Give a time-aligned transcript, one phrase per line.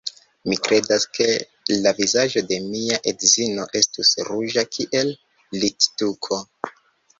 [0.51, 1.27] Mi kredas, ke
[1.81, 5.15] la vizaĝo de mia edzino estus ruĝa kiel
[5.63, 6.43] littuko.